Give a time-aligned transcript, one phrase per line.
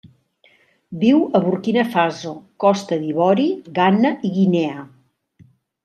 [1.03, 2.33] Viu a Burkina Faso,
[2.65, 4.85] Costa d'Ivori, Ghana i Guinea.